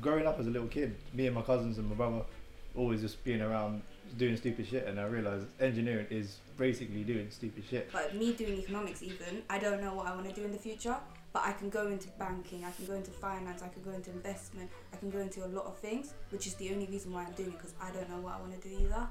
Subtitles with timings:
[0.00, 2.22] growing up as a little kid, me and my cousins and my brother
[2.76, 3.82] always just being around
[4.16, 7.90] doing stupid shit, and I realized engineering is basically doing stupid shit.
[7.92, 10.58] But me doing economics, even, I don't know what I want to do in the
[10.58, 10.94] future.
[11.32, 14.10] But I can go into banking, I can go into finance, I can go into
[14.10, 17.24] investment, I can go into a lot of things, which is the only reason why
[17.24, 19.04] I'm doing it because I don't know what I want to do either.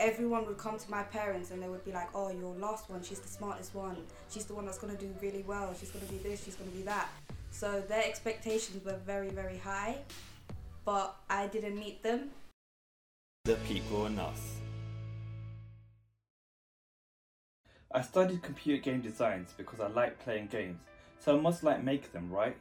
[0.00, 3.02] Everyone would come to my parents and they would be like, "Oh, your last one,
[3.02, 3.98] she's the smartest one.
[4.30, 5.74] She's the one that's gonna do really well.
[5.78, 7.08] She's gonna be this, she's gonna be that."
[7.52, 9.98] So their expectations were very, very high,
[10.84, 12.30] but I didn't meet them
[13.44, 14.56] The people and us.
[17.92, 20.80] I studied computer game designs because I like playing games,
[21.18, 22.56] so I must like make them, right?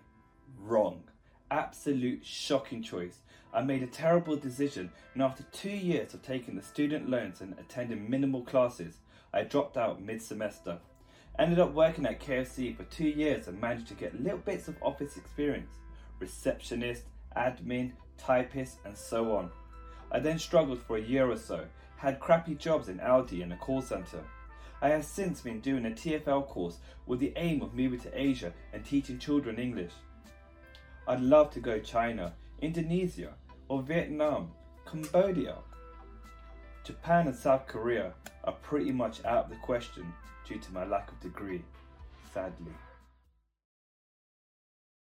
[0.58, 1.04] Wrong.
[1.52, 3.20] Absolute shocking choice.
[3.54, 7.56] I made a terrible decision, and after two years of taking the student loans and
[7.60, 8.98] attending minimal classes,
[9.34, 10.80] I dropped out mid semester.
[11.38, 14.82] Ended up working at KFC for two years and managed to get little bits of
[14.82, 15.78] office experience
[16.20, 17.04] receptionist,
[17.36, 19.50] admin, typist, and so on.
[20.12, 21.66] I then struggled for a year or so,
[21.98, 24.24] had crappy jobs in Aldi and a call centre.
[24.82, 28.54] I have since been doing a TEFL course with the aim of moving to Asia
[28.72, 29.92] and teaching children English.
[31.08, 33.34] I'd love to go China, Indonesia,
[33.68, 34.52] or Vietnam,
[34.86, 35.56] Cambodia.
[36.84, 38.14] Japan and South Korea
[38.46, 40.14] are pretty much out of the question
[40.48, 41.64] due to my lack of degree,
[42.34, 42.74] sadly.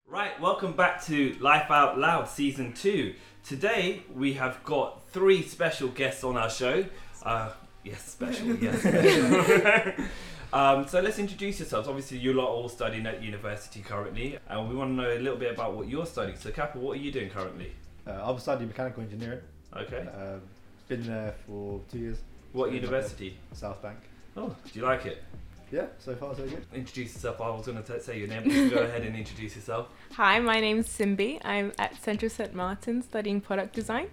[0.07, 3.15] Right, welcome back to Life Out Loud Season 2.
[3.43, 6.85] Today we have got three special guests on our show.
[7.23, 7.51] Uh,
[7.83, 8.85] yes, special, yes.
[10.53, 11.87] um, so let's introduce yourselves.
[11.87, 15.19] Obviously, you lot are all studying at university currently, and we want to know a
[15.19, 16.37] little bit about what you're studying.
[16.37, 17.71] So, Kapil, what are you doing currently?
[18.05, 19.41] Uh, I'm studying mechanical engineering.
[19.75, 20.05] Okay.
[20.15, 20.39] Uh,
[20.87, 22.17] been there for two years.
[22.51, 23.37] What university?
[23.53, 23.97] South Bank.
[24.37, 25.23] Oh, do you like it?
[25.73, 26.63] Yeah, so far so good.
[26.71, 27.41] Introduce yourself.
[27.41, 28.47] I was going to say your name.
[28.47, 29.87] You go ahead and introduce yourself.
[30.11, 31.43] Hi, my name's Simbi.
[31.43, 32.53] I'm at Central St.
[32.53, 34.07] Martin studying product design.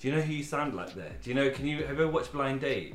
[0.00, 1.12] Do you know who you sound like there?
[1.22, 1.50] Do you know?
[1.50, 2.94] Can you have you ever watched Blind Date?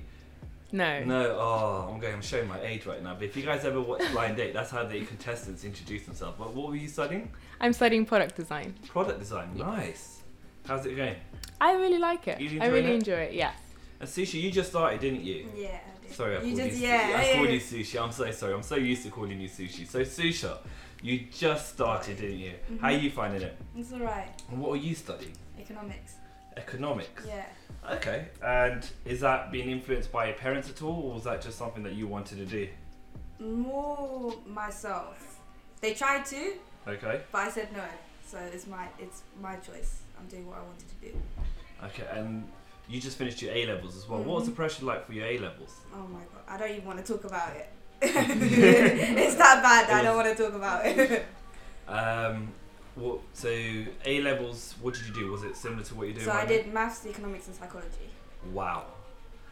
[0.71, 1.03] No.
[1.03, 2.15] No, oh, I'm going.
[2.15, 3.13] I'm showing my age right now.
[3.13, 6.35] But if you guys ever watch Blind Date, that's how the contestants introduce themselves.
[6.39, 7.29] But what were you studying?
[7.61, 8.73] I'm studying product design.
[8.87, 9.55] Product design.
[9.55, 10.23] Nice.
[10.65, 11.15] How's it going?
[11.61, 12.39] I really like it.
[12.59, 12.95] I really it?
[12.95, 13.55] enjoy it, yes.
[13.99, 15.47] And sushi, you just started, didn't you?
[15.55, 15.98] Yeah, I did.
[16.11, 16.87] Sorry, I you called just you.
[16.87, 17.13] yeah.
[17.15, 17.53] I yeah, called yeah.
[17.53, 18.03] you sushi.
[18.03, 18.53] I'm so sorry.
[18.53, 19.87] I'm so used to calling you sushi.
[19.87, 20.57] So Susha,
[21.01, 22.51] you just started, didn't you?
[22.51, 22.77] Mm-hmm.
[22.77, 23.57] How are you finding it?
[23.77, 24.29] It's alright.
[24.51, 25.33] And what are you studying?
[25.59, 26.13] Economics.
[26.57, 27.23] Economics.
[27.27, 27.45] Yeah.
[27.91, 28.27] Okay.
[28.43, 31.83] And is that being influenced by your parents at all, or was that just something
[31.83, 32.67] that you wanted to do?
[33.39, 35.39] More myself.
[35.81, 36.53] They tried to,
[36.87, 37.21] Okay.
[37.31, 37.83] but I said no.
[38.25, 40.01] So it's my it's my choice.
[40.19, 41.17] I'm doing what I wanted to do.
[41.85, 42.05] Okay.
[42.19, 42.47] And
[42.89, 44.19] you just finished your A levels as well.
[44.19, 44.55] What was the Mhm.
[44.55, 45.75] pressure like for your A levels?
[45.93, 47.69] Oh my god, I don't even want to talk about it.
[48.01, 49.89] it's that bad.
[49.89, 51.25] I It don't was- want to talk about it.
[51.87, 52.53] Um.
[52.95, 53.19] What?
[53.33, 54.75] So A levels.
[54.81, 55.31] What did you do?
[55.31, 56.25] Was it similar to what you're doing?
[56.25, 58.09] so I right did maths, economics, and psychology.
[58.53, 58.85] Wow.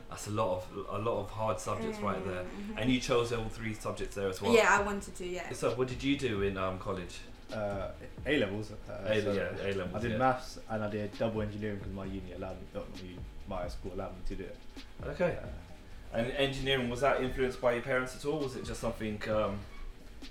[0.09, 2.44] That's a lot of a lot of hard subjects right there.
[2.44, 2.81] Mhm.
[2.81, 4.53] And you chose all three subjects there as well.
[4.53, 5.25] yeah, I wanted to.
[5.28, 5.51] Yeah.
[5.53, 7.19] So what did you do in um, college?
[7.53, 7.90] Uh,
[8.25, 8.72] A levels.
[8.72, 9.96] Uh, A, so yeah, A levels.
[9.96, 10.17] I did yeah.
[10.17, 13.67] maths and I did double engineering because my uni allowed me, not my uni, my
[13.67, 14.57] school allowed me to do it.
[15.07, 15.38] Okay.
[15.41, 15.47] Uh,
[16.17, 18.40] And engineering was that influenced by your parents at all?
[18.40, 19.59] Was it just something um,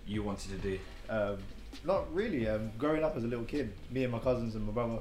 [0.06, 0.78] you wanted to do?
[1.10, 1.36] Um,
[1.84, 2.48] not really.
[2.48, 4.98] Um, growing up as a little kid, me and my cousins and my brother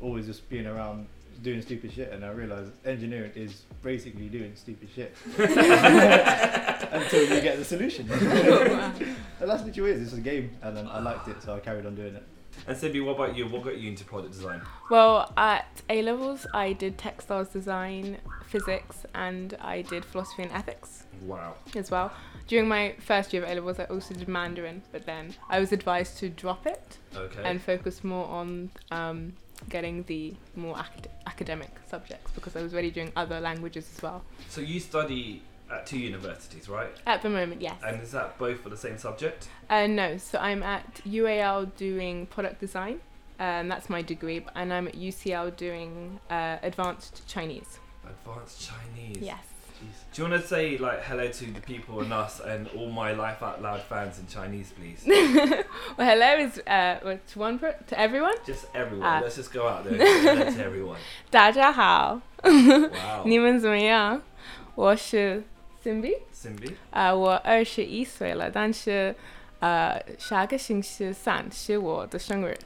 [0.00, 1.06] always just being around
[1.42, 7.58] doing stupid shit, and I realized engineering is basically doing stupid shit until you get
[7.58, 8.10] the solution.
[8.10, 9.06] and
[9.40, 10.02] that's what it is.
[10.02, 12.22] It's a game, and then I liked it, so I carried on doing it.
[12.68, 13.46] And Simbi, what about you?
[13.48, 14.60] What got you into product design?
[14.90, 21.04] Well, at A levels, I did textiles design, physics, and I did philosophy and ethics
[21.22, 21.54] Wow.
[21.74, 22.12] as well.
[22.46, 25.72] During my first year of A levels, I also did Mandarin, but then I was
[25.72, 27.42] advised to drop it Okay.
[27.44, 29.32] and focus more on um,
[29.68, 34.22] getting the more acad- academic subjects because I was already doing other languages as well.
[34.48, 35.42] so you study
[35.72, 36.90] at two universities, right?
[37.06, 37.76] At the moment, yes.
[37.84, 39.48] And is that both for the same subject?
[39.70, 43.00] Uh, no, so I'm at UAL doing product design.
[43.40, 47.78] Um, that's my degree, and I'm at UCL doing uh, advanced Chinese.
[48.06, 49.18] Advanced Chinese.
[49.20, 49.44] Yes.
[49.83, 50.13] Jeez.
[50.13, 53.13] Do you want to say like hello to the people and us and all my
[53.13, 55.05] Life Out Loud fans in Chinese, please?
[55.97, 58.35] Well, hello is uh, well, to one per- to everyone.
[58.45, 59.07] just everyone.
[59.07, 59.19] Ah.
[59.23, 60.97] Let's just go out there and say hello to everyone.
[61.31, 63.23] 大家好， Wow.
[63.25, 64.21] 你们怎么样？
[64.75, 65.43] 我是
[65.83, 66.73] Simbi， Simbi.
[66.91, 69.15] 呃，我二十一岁了，但是
[69.59, 72.57] 呃，下个星期三是我的生日。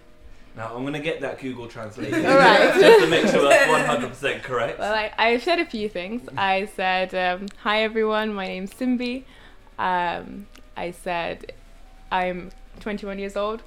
[0.55, 2.75] Now I'm gonna get that Google translation Alright.
[2.79, 3.46] just to make sure that's
[3.87, 4.79] 100% correct.
[4.79, 6.21] Well, I, I said a few things.
[6.37, 9.23] I said, um, Hi everyone, my name's Simbi.
[9.79, 10.47] Um,
[10.77, 11.53] I said,
[12.11, 13.63] I'm 21 years old.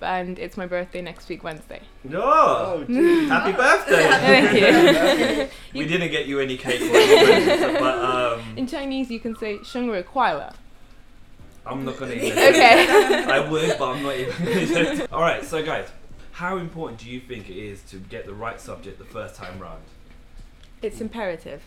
[0.00, 1.80] and it's my birthday next week, Wednesday.
[2.04, 2.22] No!
[2.22, 3.28] Oh, geez.
[3.28, 4.08] Happy birthday!
[4.08, 4.52] Thank
[5.74, 5.80] you.
[5.80, 9.58] we didn't get you any cake or anything, but um, In Chinese, you can say
[9.64, 10.52] 生日快乐.
[11.66, 12.32] I'm not gonna even.
[12.32, 13.24] Okay.
[13.26, 15.06] I would, but I'm not even.
[15.12, 15.88] All right, so guys,
[16.33, 19.59] how important do you think it is to get the right subject the first time
[19.59, 19.83] round?
[20.81, 21.63] It's imperative.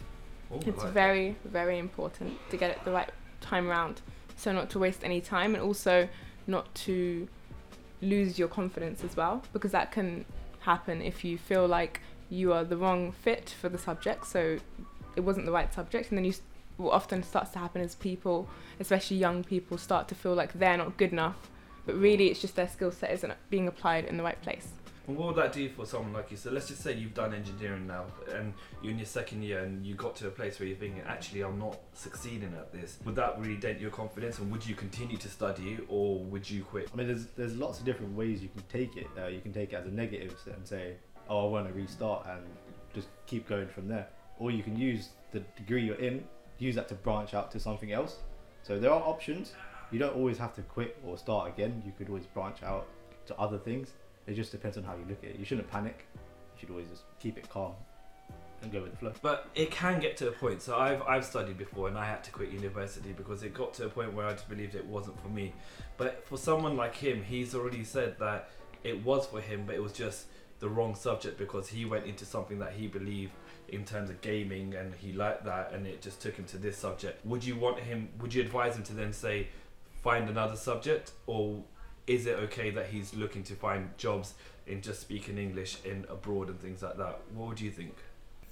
[0.50, 3.10] Oh, I It's like very, very important to get it the right
[3.40, 4.02] time round.
[4.36, 6.08] So not to waste any time and also
[6.48, 7.28] not to
[8.02, 10.24] lose your confidence as well because that can
[10.60, 14.26] happen if you feel like you are the wrong fit for the subject.
[14.26, 14.58] So
[15.14, 16.34] it wasn't the right subject and then you
[16.76, 18.48] what often starts to happen is people,
[18.80, 21.50] especially young people, start to feel like they're not good enough.
[21.86, 24.68] But really, it's just their skill set isn't being applied in the right place.
[25.06, 26.36] And what would that do for someone like you?
[26.36, 28.52] So let's just say you've done engineering now, and
[28.82, 31.42] you're in your second year, and you got to a place where you're thinking, actually,
[31.42, 32.98] I'm not succeeding at this.
[33.04, 36.64] Would that really dent your confidence, and would you continue to study, or would you
[36.64, 36.90] quit?
[36.92, 39.06] I mean, there's there's lots of different ways you can take it.
[39.16, 40.96] Uh, you can take it as a negative and say,
[41.28, 42.42] "Oh, I want to restart," and
[42.92, 44.08] just keep going from there.
[44.40, 46.24] Or you can use the degree you're in,
[46.58, 48.16] use that to branch out to something else.
[48.64, 49.54] So there are options.
[49.90, 51.82] You don't always have to quit or start again.
[51.86, 52.86] You could always branch out
[53.26, 53.92] to other things.
[54.26, 55.38] It just depends on how you look at it.
[55.38, 56.06] You shouldn't panic.
[56.14, 57.72] You should always just keep it calm
[58.62, 59.12] and go with the flow.
[59.22, 60.62] But it can get to a point.
[60.62, 63.86] So I've I've studied before, and I had to quit university because it got to
[63.86, 65.52] a point where I just believed it wasn't for me.
[65.96, 68.50] But for someone like him, he's already said that
[68.82, 70.26] it was for him, but it was just
[70.58, 73.32] the wrong subject because he went into something that he believed
[73.68, 76.78] in terms of gaming and he liked that and it just took him to this
[76.78, 77.24] subject.
[77.26, 79.48] Would you want him would you advise him to then say
[80.06, 81.64] find another subject or
[82.06, 84.34] is it okay that he's looking to find jobs
[84.68, 87.18] in just speaking English in abroad and things like that?
[87.34, 87.96] What would you think?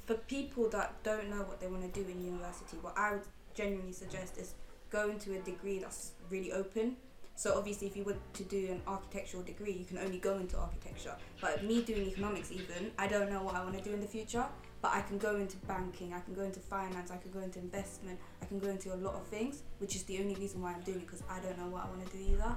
[0.04, 3.22] For people that don't know what they want to do in university, what I would
[3.54, 4.54] genuinely suggest is
[4.90, 6.96] go into a degree that's really open.
[7.36, 10.58] So obviously, if you were to do an architectural degree, you can only go into
[10.58, 11.14] architecture.
[11.40, 14.08] But me doing economics, even I don't know what I want to do in the
[14.08, 14.44] future.
[14.84, 17.58] But I can go into banking, I can go into finance, I can go into
[17.58, 20.75] investment, I can go into a lot of things, which is the only reason why
[20.75, 22.54] I'm doing it because I don't know what I want to do either.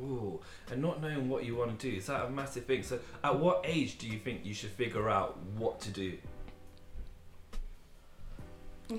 [0.00, 0.40] Ooh,
[0.70, 2.84] and not knowing what you want to do is that a massive thing?
[2.84, 6.16] So, at what age do you think you should figure out what to do?
[8.88, 8.96] so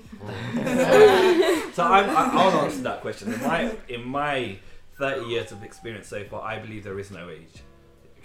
[1.82, 3.32] I'm, I, I'll answer that question.
[3.32, 4.58] In my in my
[4.98, 7.62] 30 years of experience so far, I believe there is no age.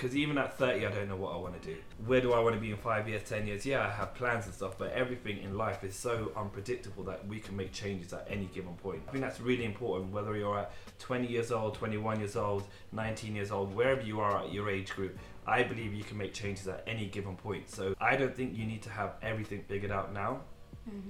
[0.01, 1.75] Because even at 30, I don't know what I want to do.
[2.07, 3.67] Where do I want to be in five years, 10 years?
[3.67, 7.39] Yeah, I have plans and stuff, but everything in life is so unpredictable that we
[7.39, 9.03] can make changes at any given point.
[9.07, 12.63] I think that's really important, whether you're at 20 years old, 21 years old,
[12.93, 15.19] 19 years old, wherever you are at your age group.
[15.45, 17.69] I believe you can make changes at any given point.
[17.69, 20.41] So I don't think you need to have everything figured out now,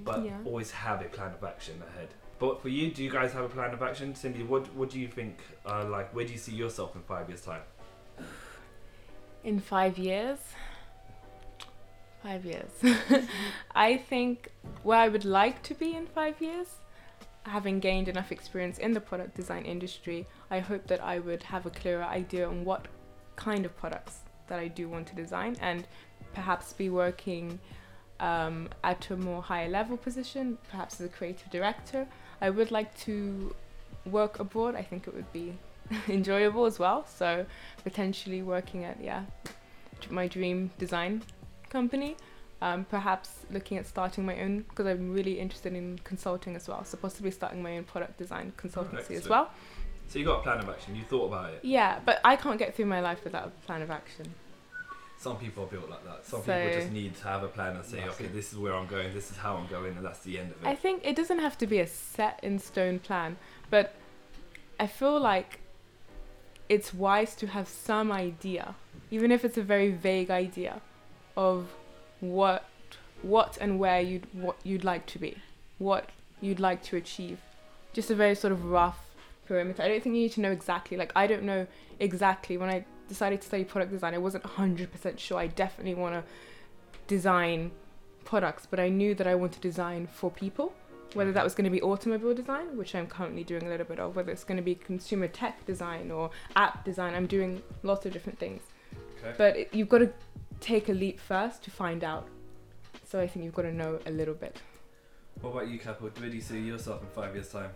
[0.04, 0.36] but Yeah.
[0.44, 2.08] always have a plan of action ahead.
[2.38, 4.14] But for you, do you guys have a plan of action?
[4.14, 5.38] Cindy, what what do you think?
[5.64, 7.62] Uh, like, where do you see yourself in five years' time?
[9.44, 10.38] In five years,
[12.22, 12.70] five years,
[13.74, 14.52] I think
[14.82, 16.68] where I would like to be in five years,
[17.44, 21.66] having gained enough experience in the product design industry, I hope that I would have
[21.66, 22.86] a clearer idea on what
[23.36, 25.86] kind of products that I do want to design and
[26.34, 27.58] perhaps be working
[28.20, 32.06] um, at a more higher level position, perhaps as a creative director.
[32.40, 33.54] I would like to
[34.06, 34.76] work abroad.
[34.76, 35.54] I think it would be
[36.08, 37.06] enjoyable as well.
[37.06, 37.46] So
[37.84, 39.24] potentially working at yeah
[40.10, 41.22] my dream design
[41.70, 42.16] company.
[42.60, 46.84] Um, perhaps looking at starting my own because I'm really interested in consulting as well.
[46.84, 49.50] So possibly starting my own product design consultancy as well.
[50.06, 50.94] So you got a plan of action.
[50.94, 51.60] You thought about it.
[51.64, 54.32] Yeah, but I can't get through my life without a plan of action.
[55.18, 56.24] Some people are built like that.
[56.24, 58.74] Some So- people just need to have a plan and say, okay, this is where
[58.74, 59.14] I'm going.
[59.14, 60.68] This is how I'm going, and that's the end of it.
[60.68, 63.38] I think it doesn't have to be a set in stone plan,
[63.70, 63.94] but
[64.78, 65.60] I feel like
[66.68, 68.74] it's wise to have some idea,
[69.10, 70.80] even if it's a very vague idea,
[71.36, 71.68] of
[72.20, 72.64] what
[73.22, 75.36] what and where you'd what you'd like to be,
[75.78, 77.38] what you'd like to achieve.
[77.92, 78.98] Just a very sort of rough
[79.46, 79.82] perimeter.
[79.82, 80.96] I don't think you need to know exactly.
[80.96, 81.66] Like I don't know
[81.98, 84.14] exactly when I decided to study product design.
[84.14, 85.38] I wasn't hundred percent sure.
[85.38, 86.24] I definitely want to
[87.06, 87.70] design
[88.24, 90.74] products, but I knew that I wanted to design for people.
[91.14, 93.98] Whether that was going to be automobile design, which I'm currently doing a little bit
[93.98, 98.06] of, whether it's going to be consumer tech design or app design, I'm doing lots
[98.06, 98.62] of different things.
[99.18, 99.34] Okay.
[99.36, 100.10] But it, you've got to
[100.60, 102.28] take a leap first to find out.
[103.06, 104.60] So I think you've got to know a little bit.
[105.40, 106.18] What about you, Kapil?
[106.18, 107.70] Where do you see yourself in five years' time?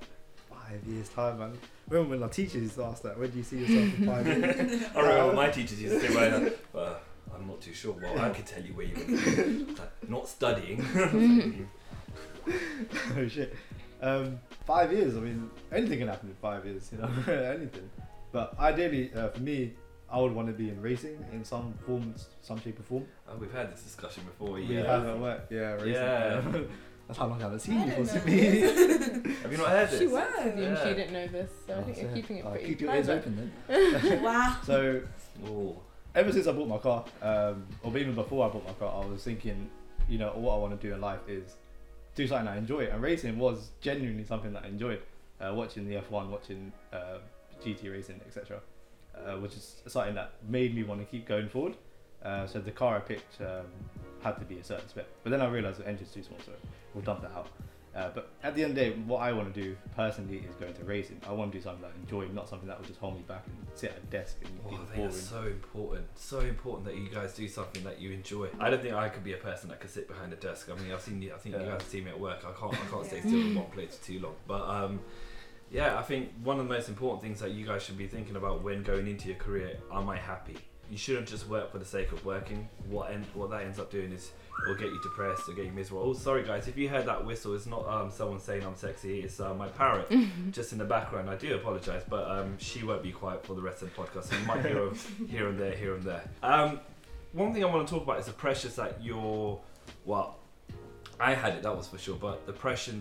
[0.49, 1.59] Five years time, man.
[1.89, 3.19] Remember when our teachers used to ask that?
[3.19, 4.83] Where do you see yourself in five years?
[4.97, 7.01] I remember my teachers used to say, right well,
[7.35, 7.93] I'm not too sure.
[7.93, 10.79] Well, I could tell you where you're like, not studying.
[10.97, 11.63] Mm-hmm.
[13.17, 13.55] oh shit.
[14.03, 15.17] Um, five years.
[15.17, 16.91] I mean, anything can happen in five years.
[16.93, 17.89] You know, anything.
[18.33, 19.73] But ideally, uh, for me,
[20.11, 23.05] I would want to be in racing in some form, some shape or form.
[23.29, 24.59] Oh, we've had this discussion before.
[24.59, 24.69] Yeah.
[24.69, 24.83] We Yeah.
[24.99, 25.93] have at work, yeah, racing.
[25.93, 26.43] Yeah.
[27.09, 28.15] That's how long I haven't seen I you don't for.
[28.15, 29.33] know Sydney.
[29.43, 29.99] Have you not heard this?
[30.01, 32.45] She works with you and she didn't know this, so I think you're keeping it
[32.45, 34.23] Oh, pretty keep your ears open then.
[34.25, 34.57] wow.
[34.65, 35.03] So
[35.49, 35.77] Ooh.
[36.17, 39.07] ever since I bought my car, um, or even before I bought my car, I
[39.07, 39.71] was thinking,
[40.09, 41.55] you know, what I want to do in life is
[42.17, 45.01] do something I enjoy, and racing was genuinely something that I enjoyed.
[45.39, 47.19] Uh, watching the F1, watching uh,
[47.63, 48.59] GT racing, etc.,
[49.15, 51.77] uh, which is something that made me want to keep going forward.
[52.25, 53.67] Uh, so the car I picked um,
[54.23, 56.53] had to be a certain spec, but then I realised the engine's too small, so
[56.95, 57.49] we'll dump that out.
[57.97, 60.55] Uh, but at the end of the day, what I want to do personally is
[60.57, 61.19] go into racing.
[61.27, 63.23] I want to do something that I enjoy, not something that will just hold me
[63.27, 65.09] back and sit at a desk and Oh, be I think boring.
[65.11, 66.07] it's so important.
[66.15, 68.49] So important that you guys do something that you enjoy.
[68.61, 70.69] I don't think I could be a person that could sit behind a desk.
[70.71, 71.33] I mean, I've seen you.
[71.35, 72.45] I think you guys have seen me at work.
[72.47, 72.75] I can't.
[72.75, 74.35] I can't stay still in one place for too long.
[74.47, 75.01] But um,
[75.71, 78.37] yeah, I think one of the most important things that you guys should be thinking
[78.37, 80.59] about when going into your career: Am I happy?
[80.91, 82.69] You shouldn't just work for the sake of working.
[82.89, 84.31] What end, what that ends up doing is
[84.63, 86.03] it'll get you depressed, it'll get you miserable.
[86.05, 89.21] Oh, sorry guys, if you heard that whistle, it's not um, someone saying I'm sexy.
[89.21, 90.13] It's uh, my parrot
[90.53, 91.29] just in the background.
[91.29, 94.25] I do apologise, but um, she won't be quiet for the rest of the podcast.
[94.25, 94.93] So you might hear her
[95.29, 96.23] here and there, here and there.
[96.43, 96.81] Um,
[97.33, 99.61] one thing I want to talk about is the pressures that you're.
[100.05, 100.37] Well,
[101.19, 102.95] I had it, that was for sure, but the pressures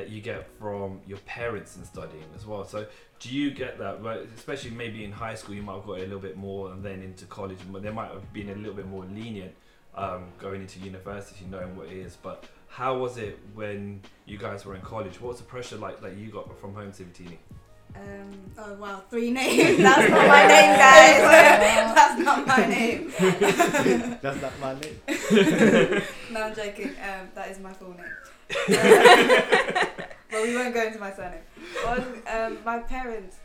[0.00, 2.64] that you get from your parents in studying as well.
[2.64, 2.86] So
[3.18, 4.02] do you get that?
[4.02, 6.72] Right, especially maybe in high school, you might have got it a little bit more,
[6.72, 9.52] and then into college, but they might have been a little bit more lenient
[9.94, 12.16] um, going into university, knowing what it is.
[12.16, 15.20] But how was it when you guys were in college?
[15.20, 17.36] What was the pressure like that you got from home, Suvethini?
[17.94, 19.78] Um, oh wow, three names.
[19.82, 21.20] That's not my name, guys.
[21.94, 23.12] That's not my name.
[24.22, 26.02] That's not my name.
[26.32, 26.90] No, I'm joking.
[26.90, 28.06] Um, that is my full name.
[30.42, 31.42] We won't go into my surname.
[31.84, 33.36] Well, um, my parents,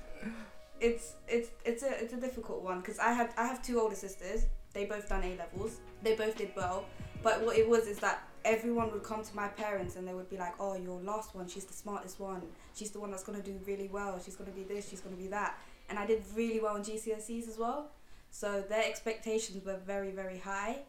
[0.79, 3.95] it's it's it's a it's a difficult one because I had I have two older
[3.95, 4.45] sisters.
[4.73, 5.77] They both done A levels.
[6.03, 6.85] They both did well.
[7.23, 10.29] But what it was is that everyone would come to my parents and they would
[10.29, 11.47] be like, "Oh, your last one.
[11.47, 12.41] She's the smartest one.
[12.75, 14.19] She's the one that's gonna do really well.
[14.23, 14.89] She's gonna be this.
[14.89, 15.57] She's gonna be that."
[15.89, 17.91] And I did really well in GCSEs as well.
[18.31, 20.79] So their expectations were very very high,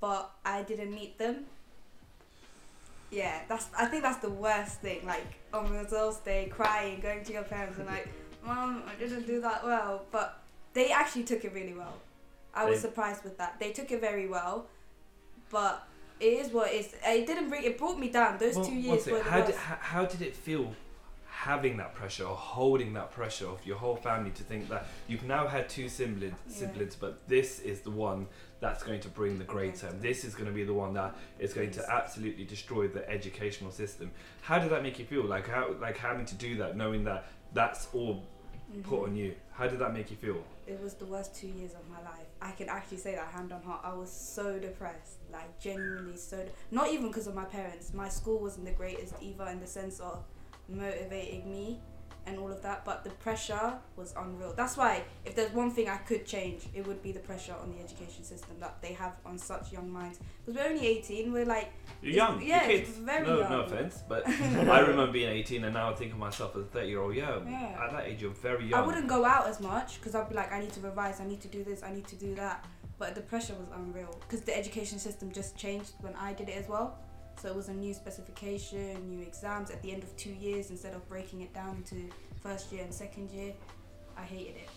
[0.00, 1.46] but I didn't meet them.
[3.10, 3.66] Yeah, that's.
[3.76, 5.04] I think that's the worst thing.
[5.06, 8.08] Like on results day, crying, going to your parents and like,
[8.44, 10.40] "Mom, I didn't do that well." But
[10.74, 11.94] they actually took it really well.
[12.54, 13.58] I was They- surprised with that.
[13.58, 14.66] They took it very well,
[15.50, 15.86] but
[16.20, 16.94] it is what it is.
[17.04, 17.64] It didn't bring.
[17.64, 18.38] It brought me down.
[18.38, 19.46] Those Well, two years were the how worst.
[19.52, 20.74] did how, how did it feel
[21.40, 25.22] having that pressure or holding that pressure of your whole family to think that you've
[25.24, 26.54] now had two siblings Yeah.
[26.54, 28.26] siblings but this is the one
[28.60, 31.16] that's going to bring the grades home this is going to be the one that
[31.38, 34.10] is going to absolutely destroy the educational system
[34.42, 37.24] how did that make you feel like how like having to do that knowing that
[37.54, 38.22] that's all
[38.82, 39.04] put Mhm.
[39.04, 41.84] on you how did that make you feel it was the worst two years of
[41.88, 42.28] my life.
[42.40, 43.80] I can actually say that hand on heart.
[43.82, 46.36] I was so depressed, like genuinely so.
[46.36, 47.92] De- Not even because of my parents.
[47.92, 50.22] My school wasn't the greatest either, in the sense of
[50.70, 51.80] motivating me
[52.26, 52.84] and all of that.
[52.84, 54.52] But the pressure was unreal.
[54.56, 57.72] That's why, if there's one thing I could change, it would be the pressure on
[57.72, 60.18] the education system that they have on such young minds.
[60.44, 61.32] Because we're only 18.
[61.32, 61.72] We're like,
[62.02, 63.50] you're young yeah, you're kids very no, young.
[63.50, 66.66] no offense but I remember being 18 and now I think of myself as a
[66.66, 67.78] 30 year old yeah, Yeah.
[67.84, 70.34] at that age you're very young I wouldn't go out as much because I'd be
[70.34, 72.64] like, I need to revise, I need to do this, I need to do that.
[72.98, 76.56] But the pressure was unreal because the education system just changed when I did it
[76.56, 76.98] as well.
[77.40, 80.92] So it was a new specification, new exams at the end of two years instead
[80.94, 81.96] of breaking it down to
[82.42, 83.54] first year and second year.
[84.16, 84.68] I hated it.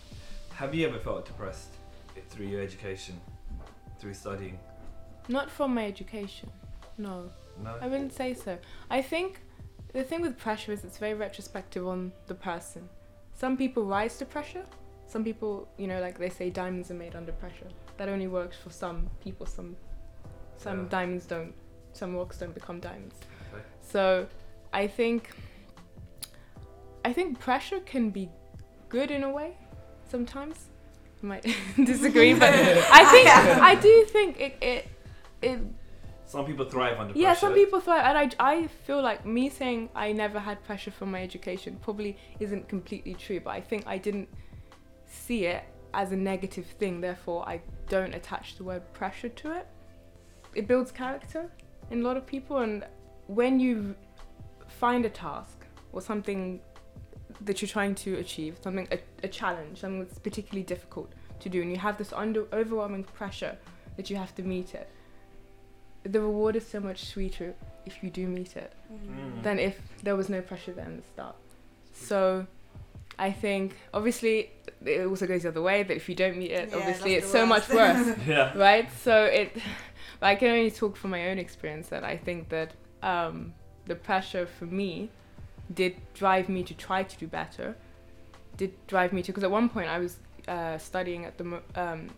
[0.54, 1.74] Have you ever felt depressed
[2.30, 3.20] through your education,
[3.98, 4.58] through studying?
[5.28, 6.50] Not from my education.
[6.96, 7.30] No,
[7.62, 7.76] No.
[7.82, 8.56] I wouldn't say so.
[8.88, 9.40] I think
[9.92, 12.88] the thing with pressure is it's very retrospective on the person.
[13.34, 14.64] Some people rise to pressure.
[15.06, 17.68] Some people, you know, like they say, diamonds are made under pressure.
[17.98, 19.44] That only works for some people.
[19.44, 19.76] Some
[20.56, 20.88] some Yeah.
[20.88, 21.52] diamonds don't.
[21.94, 23.16] Some rocks don't become diamonds.
[23.52, 23.62] Okay.
[23.80, 24.26] So,
[24.72, 25.30] I think
[27.04, 28.28] I think pressure can be
[28.88, 29.56] good in a way.
[30.08, 30.66] Sometimes,
[31.22, 31.42] you might
[31.84, 33.28] disagree, but I think
[33.70, 34.88] I do think it it
[35.42, 35.58] it
[36.26, 37.22] Some people thrive under pressure.
[37.26, 40.90] yeah, some people thrive, and I, I feel like me saying I never had pressure
[40.90, 44.28] from my education probably isn't completely true, but I think I didn't
[45.06, 49.66] see it as a negative thing, therefore I don't attach the word pressure to it.
[50.54, 51.50] It builds character
[51.90, 52.84] in a lot of people, and
[53.26, 53.94] when you
[54.68, 56.60] find a task or something
[57.40, 61.60] that you're trying to achieve, something a, a challenge, something that's particularly difficult to do,
[61.62, 63.56] and you have this under overwhelming pressure
[63.96, 64.88] that you have to meet it
[66.06, 67.54] the reward is so much sweeter
[67.86, 69.42] if you do meet it Mm.
[69.42, 71.34] than if there was no pressure there in the start.
[71.94, 72.46] So
[73.18, 74.50] I think obviously
[74.84, 77.26] it also goes the other way that if you don't meet it, Yeah, obviously it's
[77.32, 78.18] the so much worse.
[78.26, 78.52] Yeah.
[78.58, 78.86] right?
[79.02, 79.56] So it,
[80.24, 83.54] I can only talk from my own experience that I think that um,
[83.86, 85.10] the pressure for me
[85.72, 87.76] did drive me to try to do better.
[88.56, 91.62] Did drive me to because at one point I was uh, studying at the mo-
[91.74, 92.10] um,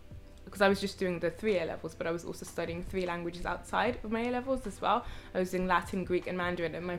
[0.45, 3.05] because I was just doing the three A levels, but I was also studying three
[3.05, 5.05] languages outside of my A levels as well.
[5.35, 6.99] I was doing Latin, Greek, and Mandarin, and my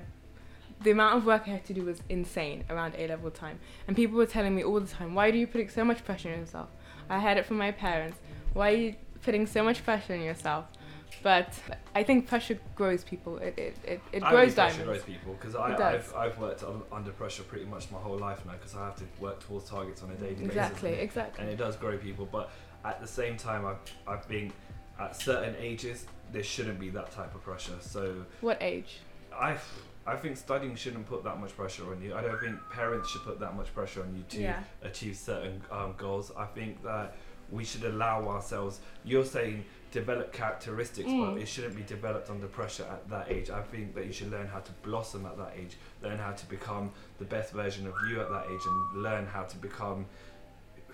[0.84, 3.60] the amount of work I had to do was insane around A level time.
[3.88, 6.32] And people were telling me all the time, "Why are you putting so much pressure
[6.34, 6.70] on yourself?"
[7.10, 8.18] I had it from my parents.
[8.54, 10.66] Why are you putting so much pressure on yourself?
[11.24, 11.54] But
[11.96, 13.38] I think pressure grows people.
[13.38, 15.04] It it it, it I grows believe pressure diamonds.
[15.04, 15.56] grows people because.
[15.56, 19.04] I've, I've worked under pressure pretty much my whole life now because I have to
[19.20, 20.54] work towards targets on a daily Exactly, basis.
[20.54, 20.92] exactly.
[21.04, 21.44] exactly.
[21.44, 22.52] And it does grow people, but
[22.86, 23.76] at the same time, I,
[24.12, 24.54] I think
[25.00, 27.76] at certain ages, there shouldn't be that type of pressure.
[27.82, 29.00] So What age?
[29.36, 29.58] I,
[30.06, 32.16] I think studying shouldn't put that much pressure on you.
[32.16, 34.64] I don't think parents should put that much pressure on you to Yeah.
[34.84, 36.32] achieve certain um, goals.
[36.38, 37.16] I think that
[37.52, 38.80] we should allow ourselves.
[39.04, 41.34] You're saying develop characteristics, Mm.
[41.34, 43.50] but it shouldn't be developed under pressure at that age.
[43.50, 46.46] I think that you should learn how to blossom at that age, learn how to
[46.48, 50.06] become the best version of you at that age, and learn how to become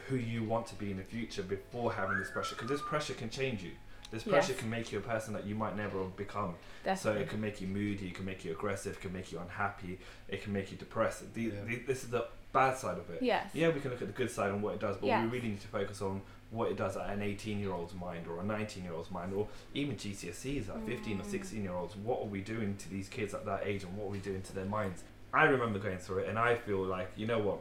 [0.07, 2.55] who you want to be in the future before having this pressure.
[2.55, 3.72] Because this pressure can change you.
[4.12, 4.60] This pressure Yes.
[4.62, 6.55] can make you a person that you might never have become.
[6.95, 9.39] So it can make you moody, it can make you aggressive, it can make you
[9.39, 11.33] unhappy, it can make you depressed.
[11.33, 11.63] The, Yeah.
[11.65, 13.24] the, this is the bad side of it.
[13.24, 13.50] yes.
[13.53, 15.24] Yeah, we can look at the good side and what it does, but Yes.
[15.24, 16.22] we really need to focus on
[16.53, 19.33] what it does at an 18 year old's mind or a 19 year old's mind
[19.33, 21.25] or even GCSEs at 15 or Mm.
[21.29, 21.95] 16 year olds.
[21.95, 24.41] What are we doing to these kids at that age and what are we doing
[24.43, 25.03] to their minds?
[25.33, 27.60] I remember going through it and I feel like, you know what?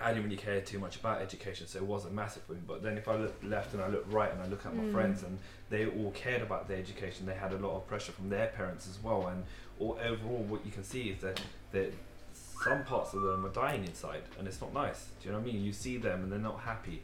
[0.00, 2.60] I didn't really care too much about education, so it wasn't massive for me.
[2.64, 4.84] But then if I look left and I look right and I look at my
[4.84, 4.92] Mm.
[4.92, 5.38] friends and
[5.70, 8.88] they all cared about their education, they had a lot of pressure from their parents
[8.88, 9.26] as well.
[9.26, 9.44] And
[9.80, 11.40] all, overall, what you can see is that,
[11.72, 11.92] that
[12.32, 15.06] some parts of them are dying inside and it's not nice.
[15.20, 15.64] Do you know what I mean?
[15.64, 17.02] You see them and they're not happy.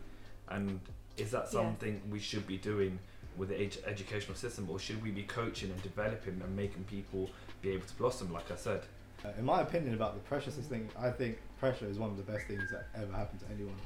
[0.48, 0.78] And
[1.16, 1.50] is that Yeah.
[1.50, 2.98] something we should be doing
[3.36, 7.30] with the ed- educational system or should we be coaching and developing and making people
[7.62, 8.82] be able to blossom, like I said?
[9.24, 12.22] Uh, in my opinion about the pressure thing, I think pressure is one of the
[12.22, 13.76] best things that ever happened to anyone.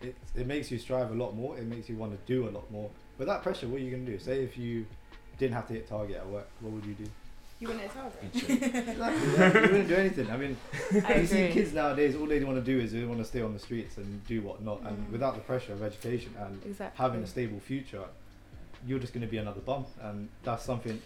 [0.00, 1.56] It, it makes you strive a lot more.
[1.58, 2.90] It makes you want to do a lot more.
[3.18, 4.18] Without pressure, what are you going to do?
[4.18, 4.86] Say if you
[5.38, 7.04] didn't have to hit target at work, what would you do?
[7.58, 8.22] You want to target?
[8.34, 8.62] Eat shit.
[8.62, 8.98] Exactly.
[9.38, 10.30] yeah, you wouldn't do anything.
[10.30, 10.56] I mean,
[11.06, 13.40] I you see kids nowadays, all they want to do is they want to stay
[13.40, 14.80] on the streets and do whatnot.
[14.82, 15.10] And Mm.
[15.12, 17.02] without the pressure of education and Exactly.
[17.02, 18.04] having a stable future,
[18.86, 19.86] you're just going to be another bum.
[20.02, 21.00] And that's something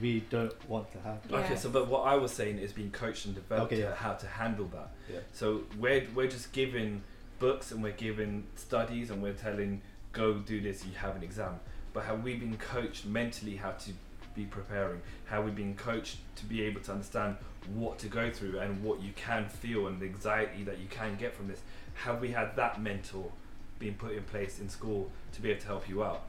[0.00, 1.18] we don't want to have.
[1.30, 1.36] Yeah.
[1.38, 3.94] Okay, so but what I was saying is being coached and developed Okay, yeah.
[3.94, 4.90] how to handle that.
[5.12, 5.20] Yeah.
[5.32, 7.02] So we're we're just giving
[7.38, 10.84] books and we're giving studies and we're telling go do this.
[10.84, 11.60] You have an exam,
[11.92, 13.90] but have we been coached mentally how to
[14.34, 15.00] be preparing?
[15.26, 17.36] Have we've been coached to be able to understand
[17.74, 21.16] what to go through and what you can feel and the anxiety that you can
[21.16, 21.60] get from this?
[21.94, 23.30] Have we had that mentor
[23.78, 26.22] being put in place in school to be able to help you out?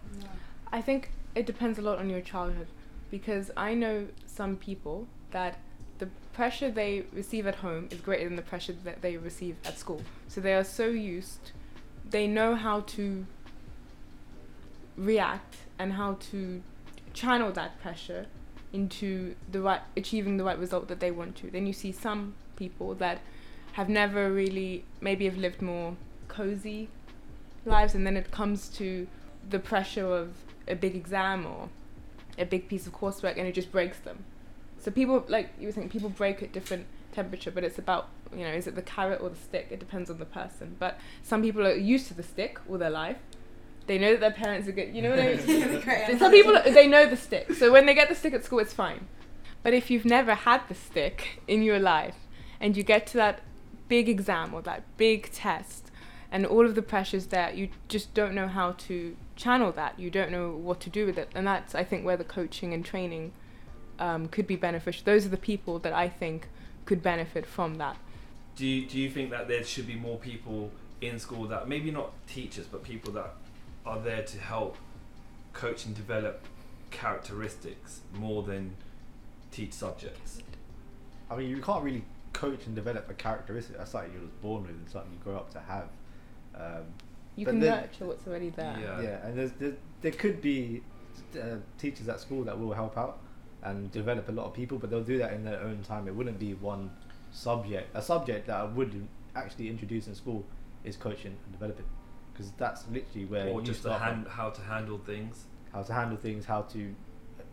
[0.72, 2.68] I think it depends a lot on your childhood
[3.12, 5.60] because I know some people that
[6.00, 9.78] the pressure they receive at home is greater than the pressure that they receive at
[9.78, 10.02] school.
[10.28, 11.52] So they are so used,
[12.10, 13.26] they know how to
[14.98, 16.62] react and how to
[17.13, 18.26] channel that pressure
[18.71, 21.52] into the right achieving the right result that they want to.
[21.52, 23.21] Then you see some people that
[23.73, 25.95] have never really maybe have lived more
[26.28, 26.89] cozy
[27.65, 29.08] lives and then it comes to
[29.49, 30.34] the pressure of
[30.67, 31.69] a big exam or
[32.38, 34.26] a big piece of coursework and it just breaks them.
[34.80, 38.43] So people like you were saying people break at different temperature, but it's about you
[38.43, 39.67] know is it the carrot or the stick?
[39.69, 40.76] It depends on the person.
[40.80, 43.17] But some people are used to the stick all their life.
[43.86, 44.96] They know that their parents are good.
[44.96, 46.19] You know what I mean?
[46.19, 48.74] Some people they know the stick, so when they get the stick at school, it's
[48.74, 49.08] fine.
[49.62, 52.15] But if you've never had the stick in your life,
[52.60, 53.41] and you get to that
[53.88, 55.91] big exam or that big test,
[56.32, 60.00] and all of the pressures there, you just don't know how to channel that.
[60.00, 62.74] You don't know what to do with it, and that's I think where the coaching
[62.74, 63.34] and training
[64.00, 65.04] um, could be beneficial.
[65.06, 66.48] Those are the people that I think
[66.86, 67.98] could benefit from that.
[68.56, 71.91] Do you, do you think that there should be more people in school that maybe
[71.91, 73.34] not teachers but people that
[73.86, 74.78] are there to help
[75.54, 76.46] coach and develop
[76.91, 78.76] characteristics more than
[79.52, 80.41] teach subjects?
[81.30, 83.78] I mean, you can't really coach and develop a characteristic.
[83.78, 85.88] That's something you're just born with and something you grow up to have.
[86.56, 86.84] Um,
[87.36, 88.78] You can then- nurture what's already there.
[88.80, 89.02] Yeah.
[89.02, 90.82] yeah, and there's, there, there could be
[91.39, 93.19] uh, teachers at school that will help out
[93.63, 96.08] and develop a lot of people, but they'll do that in their own time.
[96.08, 96.91] It wouldn't be one
[97.32, 97.89] subject.
[97.96, 100.43] A subject that I would actually introduce in school
[100.84, 101.86] is coaching and developing,
[102.34, 105.46] because that's literally where or you just to start hand, how to handle things?
[105.72, 106.93] how to handle things, how to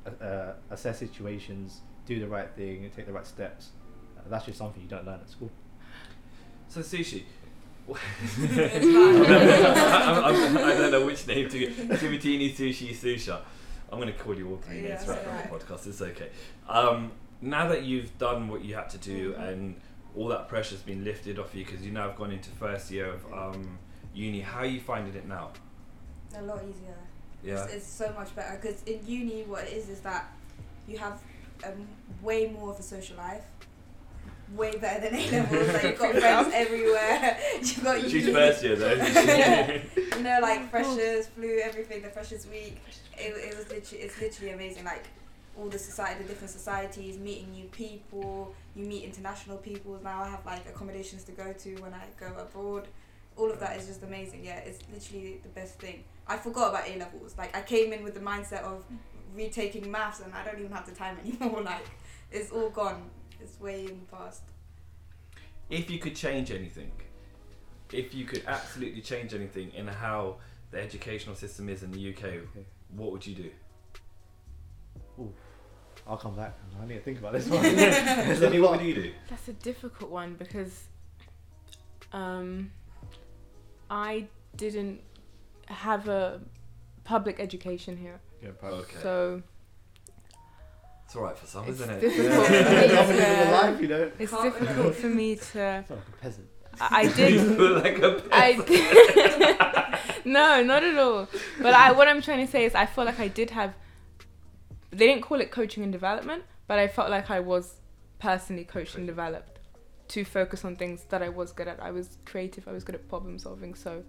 [0.06, 3.70] uh, uh, assess situations, do the right thing, and take the right steps.
[4.18, 5.50] Uh, that's just something you don't learn at school.
[6.68, 7.22] So Sushi,
[7.88, 7.96] I'm,
[10.24, 11.76] I'm, I don't know which name to get.
[11.76, 13.40] Suvethini, Sushi, Susha.
[13.92, 15.86] I'm going to call you all three Yeah, names throughout that's the whole podcast.
[15.88, 16.28] It's okay.
[16.68, 19.48] Um, now that you've done what you had to do Mhm.
[19.48, 19.80] and
[20.16, 23.06] all that pressure's been lifted off you because you now have gone into first year
[23.12, 23.78] of um,
[24.14, 25.50] uni, how are you finding it now?
[26.36, 26.96] A lot easier.
[27.42, 27.64] Yeah.
[27.64, 30.30] It's, it's so much better because in uni, what it is is that
[30.86, 31.20] you have
[31.64, 31.86] um,
[32.22, 33.44] way more of a social life.
[34.54, 35.68] Way better than A levels.
[35.72, 37.38] like you've got friends everywhere.
[37.60, 38.92] you've got She's uni- first year though.
[40.16, 42.02] you know, like freshers, flu, everything.
[42.02, 42.80] The freshers week.
[43.16, 44.84] It, it was literally, it's literally amazing.
[44.84, 45.04] Like
[45.56, 48.52] all the society, the different societies, meeting new people.
[48.74, 50.00] You meet international people.
[50.02, 52.88] Now I have like accommodations to go to when I go abroad.
[53.40, 54.44] All of that is just amazing.
[54.44, 56.04] Yeah, it's literally the best thing.
[56.28, 57.34] I forgot about A levels.
[57.38, 58.84] Like I came in with the mindset of
[59.34, 61.62] retaking maths, and I don't even have the time anymore.
[61.62, 61.86] like
[62.30, 63.08] it's all gone.
[63.40, 64.42] It's way in the past.
[65.70, 66.92] if you could change anything,
[67.92, 70.36] if you could absolutely change anything in how
[70.70, 72.24] the educational system is in the UK,
[72.94, 73.50] what would you do?
[76.06, 76.54] I'll come back.
[76.82, 77.62] I need to think about this one.
[77.64, 79.12] Sydney, what would you do?
[79.30, 80.84] That's a difficult one because
[82.12, 82.70] um,
[83.90, 85.00] I didn't
[85.66, 86.40] have a
[87.04, 88.80] public education here, Yeah, probably.
[88.80, 88.96] Okay.
[89.02, 89.42] so
[91.04, 92.00] It's alright for some, it's isn't it?
[92.00, 93.50] difficult for me I'm living the to.
[93.50, 94.12] life, you know.
[94.18, 95.62] It's Can't difficult for me to.
[95.64, 96.46] I feel like a peasant.
[96.80, 97.56] I I You did.
[97.56, 101.28] feel like a I no, not at all.
[101.60, 103.74] But I, what I'm trying to say is, I feel like I did have.
[104.90, 107.74] They didn't call it coaching and development, but I felt like I was
[108.18, 109.58] personally coached and developed
[110.10, 111.80] to focus on things that I was good at.
[111.80, 112.66] I was creative.
[112.68, 114.04] I was good at problem solving, so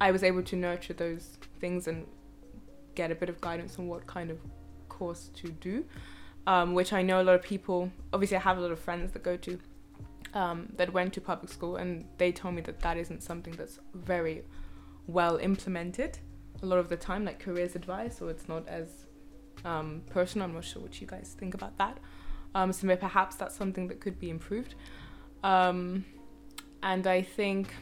[0.00, 2.06] I was able to nurture those things and
[2.94, 4.38] get a bit of guidance on what kind of
[4.88, 5.84] course to do.
[6.46, 7.90] Um, which I know a lot of people.
[8.12, 9.60] Obviously, I have a lot of friends that go to
[10.34, 13.78] um, that went to public school, and they told me that that isn't something that's
[13.94, 14.42] very
[15.06, 16.18] well implemented
[16.62, 19.06] a lot of the time, like careers advice, or it's not as
[19.64, 20.46] um, personal.
[20.46, 21.98] I'm not sure what you guys think about that.
[22.54, 24.74] Um, so maybe perhaps that's something that could be improved.
[25.42, 26.04] Um,
[26.82, 27.74] and I think,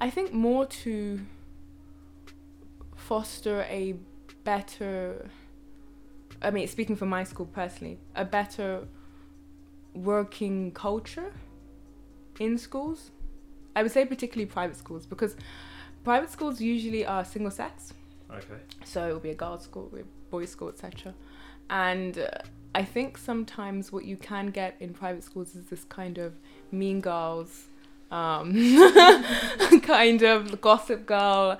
[0.00, 1.20] I think more to
[2.96, 3.94] foster a
[4.44, 5.28] better.
[6.40, 8.86] I mean, speaking for my school personally, a better
[9.94, 11.32] working culture
[12.40, 13.10] in schools.
[13.74, 15.36] I would say particularly private schools because
[16.04, 17.94] private schools usually are single sex,
[18.30, 18.60] Okay.
[18.84, 21.14] so it will be a girls' school, a boys' school, etc.
[21.70, 22.28] And uh,
[22.74, 26.32] I think sometimes what you can get in private schools is this kind of
[26.70, 27.66] mean girls,
[28.10, 28.52] um,
[29.82, 31.58] kind of gossip girl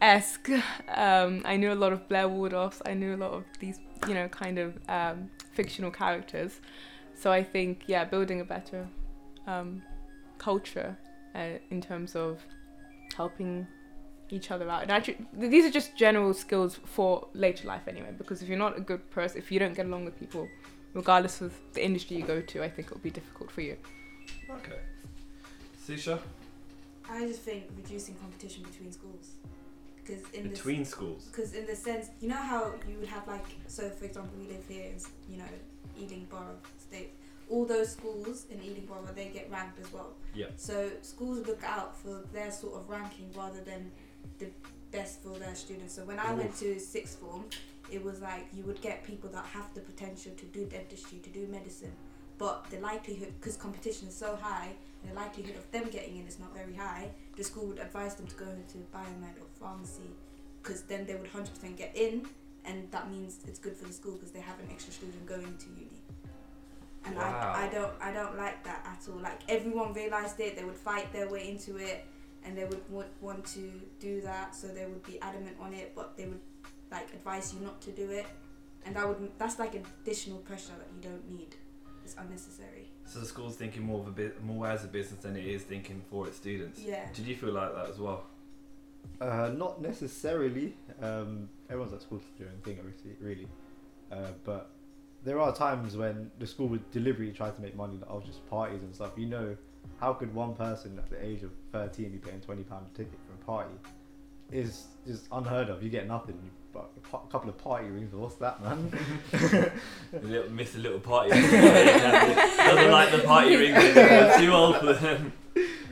[0.00, 0.50] esque.
[0.94, 2.80] Um, I knew a lot of Blair Waldorfs.
[2.86, 6.60] I knew a lot of these, you know, kind of um, fictional characters.
[7.14, 8.86] So I think, yeah, building a better
[9.46, 9.82] um,
[10.38, 10.96] culture
[11.34, 12.40] uh, in terms of
[13.16, 13.66] helping
[14.30, 14.82] each other out.
[14.82, 18.12] And actually, these are just general skills for later life anyway.
[18.16, 20.48] Because if you're not a good person, if you don't get along with people,
[20.94, 23.76] regardless of the industry you go to, I think it'll be difficult for you.
[24.50, 24.78] Okay.
[25.86, 26.18] Susha?
[27.08, 29.30] I just think reducing competition between schools.
[29.96, 31.24] Because in this Between schools.
[31.32, 34.46] because in the sense you know how you would have like so for example we
[34.46, 34.94] live here in
[35.28, 35.44] you know
[36.00, 37.10] Ealing Borough State
[37.50, 40.46] all those schools in Ealing Borough they get ranked as well Yeah.
[40.56, 43.90] so schools look out for their sort of ranking rather than
[44.38, 44.48] the
[44.92, 45.94] best for their students.
[45.94, 47.44] So when I went to sixth form
[47.90, 51.30] it was like you would get people that have the potential to do dentistry to
[51.30, 51.92] do medicine
[52.38, 54.70] but the likelihood because competition is so high
[55.06, 58.26] the likelihood of them getting in is not very high the school would advise them
[58.26, 60.10] to go into biomed or pharmacy
[60.62, 62.26] because then they would 100% get in
[62.64, 65.56] and that means it's good for the school because they have an extra student going
[65.56, 66.02] to uni.
[67.04, 67.52] And Wow.
[67.54, 69.20] I, I don't I don't like that at all.
[69.20, 72.04] Like everyone realized it they would fight their way into it
[72.46, 75.92] and they would want, want to do that so they would be adamant on it
[75.94, 76.40] but they would
[76.90, 78.26] like advise you not to do it
[78.84, 81.56] and that would that's like additional pressure that you don't need
[82.04, 85.36] it's unnecessary So the school's thinking more of a bit more as a business than
[85.36, 86.78] it is thinking for its students.
[86.80, 88.24] yeah Did you feel like that as well?
[89.20, 90.76] Uh, not necessarily.
[91.02, 93.48] Um, everyone's at school to do their own thing, obviously, really.
[94.12, 94.70] Uh, but
[95.24, 98.46] there are times when the school would deliberately try to make money out of just
[98.48, 99.12] parties and stuff.
[99.16, 99.56] You know,
[100.00, 103.18] how could one person at the age of 13 be paying 20 pound a ticket
[103.26, 103.74] for a party?
[104.52, 105.82] Is just unheard of.
[105.82, 106.36] You get nothing.
[106.44, 108.12] You but a couple of party rings.
[108.14, 108.92] What's that, man?
[110.22, 111.30] Little, miss a little party.
[111.30, 113.78] Doesn't like the party rings.
[113.78, 115.32] It's too old for them.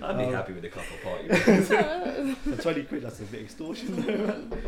[0.03, 2.37] I'd be Um, happy with a couple of party rings.
[2.57, 4.62] For 20 quid, that's a bit extortion, though, man.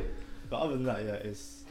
[0.48, 1.64] But other than that, yeah, it's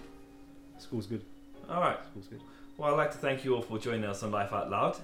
[0.78, 1.23] school's good.
[1.67, 1.97] All right.
[2.12, 2.41] School's good.
[2.78, 4.97] Well, I'd like to thank you all for joining us on Life Out Loud.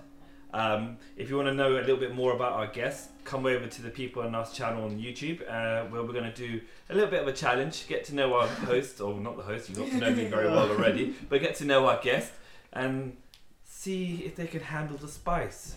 [0.53, 3.67] Um, if you want to know a little bit more about our guests, come over
[3.67, 6.93] to the People and Us channel on YouTube, uh, where we're going to do a
[6.93, 7.87] little bit of a challenge.
[7.87, 10.47] Get to know our host, or not the host, you got to know me very
[10.47, 12.31] well already, but get to know our guest
[12.73, 13.15] and
[13.63, 15.75] see if they can handle the spice.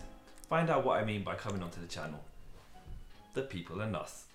[0.49, 2.19] Find out what I mean by coming onto the channel.
[3.33, 4.25] The People and Us.